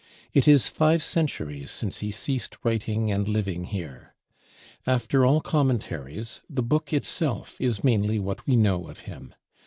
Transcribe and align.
It 0.33 0.47
is 0.47 0.67
five 0.67 1.03
centuries 1.03 1.69
since 1.69 1.99
he 1.99 2.09
ceased 2.09 2.57
writing 2.63 3.11
and 3.11 3.27
living 3.27 3.65
here. 3.65 4.15
After 4.87 5.27
all 5.27 5.41
commentaries, 5.41 6.41
the 6.49 6.63
Book 6.63 6.91
itself 6.91 7.55
is 7.61 7.83
mainly 7.83 8.17
what 8.17 8.47
we 8.47 8.55
know 8.55 8.87
of 8.87 9.01
him. 9.01 9.35